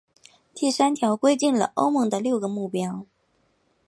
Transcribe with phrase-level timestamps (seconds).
[0.55, 3.05] 第三条则规定了欧盟的六个目标。